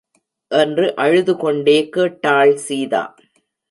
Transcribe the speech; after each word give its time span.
என்று 0.51 0.85
அழுதுகொண்டே 0.95 1.77
கேட்டாள் 1.89 2.55
சீதா. 2.67 3.03